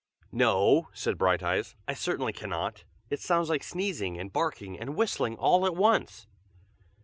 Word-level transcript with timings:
"No!" 0.31 0.87
said 0.93 1.19
Brighteyes. 1.19 1.75
"I 1.87 1.93
certainly 1.93 2.33
cannot. 2.33 2.85
It 3.11 3.19
sounds 3.19 3.49
like 3.49 3.61
sneezing 3.61 4.17
and 4.17 4.33
barking 4.33 4.79
and 4.79 4.95
whistling 4.95 5.35
all 5.37 5.63
at 5.67 5.75
once." 5.75 6.25